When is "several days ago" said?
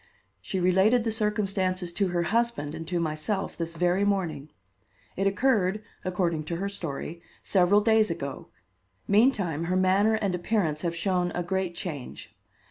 7.43-8.47